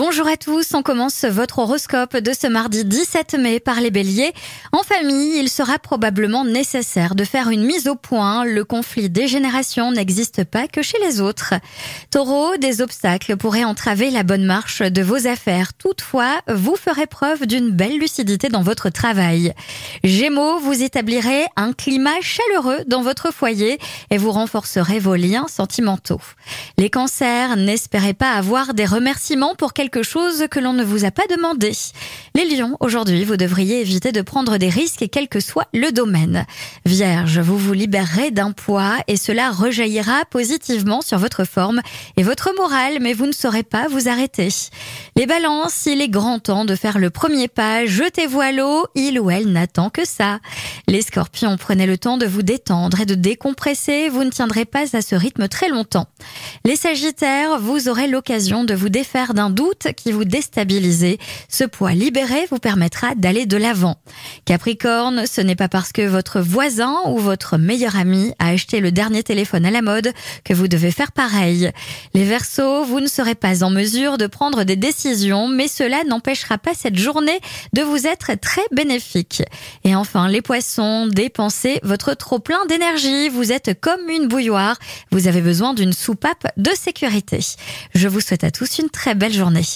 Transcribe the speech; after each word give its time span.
Bonjour 0.00 0.26
à 0.28 0.38
tous, 0.38 0.72
on 0.72 0.82
commence 0.82 1.26
votre 1.26 1.58
horoscope 1.58 2.16
de 2.16 2.32
ce 2.32 2.46
mardi 2.46 2.86
17 2.86 3.34
mai 3.34 3.60
par 3.60 3.82
les 3.82 3.90
béliers. 3.90 4.32
En 4.72 4.82
famille, 4.82 5.38
il 5.38 5.50
sera 5.50 5.78
probablement 5.78 6.42
nécessaire 6.42 7.14
de 7.14 7.22
faire 7.22 7.50
une 7.50 7.66
mise 7.66 7.86
au 7.86 7.96
point. 7.96 8.46
Le 8.46 8.64
conflit 8.64 9.10
des 9.10 9.28
générations 9.28 9.92
n'existe 9.92 10.44
pas 10.44 10.68
que 10.68 10.80
chez 10.80 10.96
les 11.04 11.20
autres. 11.20 11.52
Taureau, 12.10 12.56
des 12.56 12.80
obstacles 12.80 13.36
pourraient 13.36 13.64
entraver 13.64 14.08
la 14.08 14.22
bonne 14.22 14.46
marche 14.46 14.80
de 14.80 15.02
vos 15.02 15.26
affaires. 15.26 15.74
Toutefois, 15.74 16.40
vous 16.48 16.76
ferez 16.76 17.06
preuve 17.06 17.44
d'une 17.44 17.68
belle 17.68 17.98
lucidité 17.98 18.48
dans 18.48 18.62
votre 18.62 18.88
travail. 18.88 19.52
Gémeaux, 20.02 20.60
vous 20.60 20.82
établirez 20.82 21.44
un 21.56 21.74
climat 21.74 22.22
chaleureux 22.22 22.84
dans 22.86 23.02
votre 23.02 23.34
foyer 23.34 23.78
et 24.08 24.16
vous 24.16 24.32
renforcerez 24.32 24.98
vos 24.98 25.16
liens 25.16 25.46
sentimentaux. 25.46 26.22
Les 26.78 26.88
cancers, 26.88 27.56
n'espérez 27.56 28.14
pas 28.14 28.32
avoir 28.32 28.72
des 28.72 28.86
remerciements 28.86 29.54
pour 29.54 29.74
quelque 29.74 29.89
chose 30.02 30.46
que 30.50 30.60
l'on 30.60 30.72
ne 30.72 30.84
vous 30.84 31.04
a 31.04 31.10
pas 31.10 31.26
demandé. 31.28 31.72
Les 32.34 32.44
lions, 32.44 32.76
aujourd'hui, 32.80 33.24
vous 33.24 33.36
devriez 33.36 33.80
éviter 33.80 34.12
de 34.12 34.22
prendre 34.22 34.56
des 34.56 34.68
risques 34.68 35.04
quel 35.10 35.28
que 35.28 35.40
soit 35.40 35.68
le 35.74 35.92
domaine. 35.92 36.46
Vierge, 36.86 37.38
vous 37.40 37.58
vous 37.58 37.72
libérerez 37.72 38.30
d'un 38.30 38.52
poids 38.52 38.96
et 39.08 39.16
cela 39.16 39.50
rejaillira 39.50 40.24
positivement 40.30 41.02
sur 41.02 41.18
votre 41.18 41.44
forme 41.44 41.80
et 42.16 42.22
votre 42.22 42.54
morale, 42.56 42.98
mais 43.00 43.12
vous 43.12 43.26
ne 43.26 43.32
saurez 43.32 43.62
pas 43.62 43.88
vous 43.88 44.08
arrêter. 44.08 44.48
Les 45.16 45.26
balances, 45.26 45.86
il 45.86 46.00
est 46.00 46.08
grand 46.08 46.38
temps 46.38 46.64
de 46.64 46.74
faire 46.74 46.98
le 46.98 47.10
premier 47.10 47.48
pas, 47.48 47.84
jetez-vous 47.84 48.40
à 48.40 48.52
l'eau, 48.52 48.86
il 48.94 49.18
ou 49.20 49.30
elle 49.30 49.52
n'attend 49.52 49.90
que 49.90 50.06
ça. 50.06 50.38
Les 50.88 51.02
scorpions, 51.02 51.56
prenez 51.56 51.86
le 51.86 51.98
temps 51.98 52.16
de 52.16 52.26
vous 52.26 52.42
détendre 52.42 53.00
et 53.00 53.06
de 53.06 53.14
décompresser, 53.14 54.08
vous 54.08 54.24
ne 54.24 54.30
tiendrez 54.30 54.64
pas 54.64 54.96
à 54.96 55.02
ce 55.02 55.14
rythme 55.14 55.48
très 55.48 55.68
longtemps. 55.68 56.06
Les 56.64 56.76
sagittaires, 56.76 57.58
vous 57.58 57.88
aurez 57.88 58.06
l'occasion 58.06 58.64
de 58.64 58.74
vous 58.74 58.88
défaire 58.88 59.34
d'un 59.34 59.50
doute 59.50 59.79
qui 59.88 60.12
vous 60.12 60.24
déstabilisez. 60.24 61.18
Ce 61.48 61.64
poids 61.64 61.92
libéré 61.92 62.46
vous 62.50 62.58
permettra 62.58 63.14
d'aller 63.14 63.46
de 63.46 63.56
l'avant. 63.56 63.96
Capricorne, 64.44 65.26
ce 65.26 65.40
n'est 65.40 65.56
pas 65.56 65.68
parce 65.68 65.92
que 65.92 66.06
votre 66.06 66.40
voisin 66.40 66.96
ou 67.06 67.18
votre 67.18 67.58
meilleur 67.58 67.96
ami 67.96 68.32
a 68.38 68.48
acheté 68.48 68.80
le 68.80 68.92
dernier 68.92 69.22
téléphone 69.22 69.66
à 69.66 69.70
la 69.70 69.82
mode 69.82 70.12
que 70.44 70.54
vous 70.54 70.68
devez 70.68 70.90
faire 70.90 71.12
pareil. 71.12 71.70
Les 72.14 72.24
Verseaux, 72.24 72.84
vous 72.84 73.00
ne 73.00 73.06
serez 73.06 73.34
pas 73.34 73.64
en 73.64 73.70
mesure 73.70 74.18
de 74.18 74.26
prendre 74.26 74.64
des 74.64 74.76
décisions, 74.76 75.48
mais 75.48 75.68
cela 75.68 76.04
n'empêchera 76.04 76.58
pas 76.58 76.74
cette 76.74 76.98
journée 76.98 77.40
de 77.72 77.82
vous 77.82 78.06
être 78.06 78.32
très 78.40 78.62
bénéfique. 78.72 79.42
Et 79.84 79.94
enfin, 79.94 80.28
les 80.28 80.42
Poissons, 80.42 81.06
dépensez 81.06 81.80
votre 81.82 82.14
trop 82.14 82.38
plein 82.38 82.64
d'énergie. 82.66 83.28
Vous 83.28 83.52
êtes 83.52 83.80
comme 83.80 84.08
une 84.08 84.28
bouilloire. 84.28 84.76
Vous 85.10 85.28
avez 85.28 85.40
besoin 85.40 85.74
d'une 85.74 85.92
soupape 85.92 86.46
de 86.56 86.70
sécurité. 86.74 87.40
Je 87.94 88.08
vous 88.08 88.20
souhaite 88.20 88.44
à 88.44 88.50
tous 88.50 88.78
une 88.78 88.90
très 88.90 89.14
belle 89.14 89.32
journée. 89.32 89.69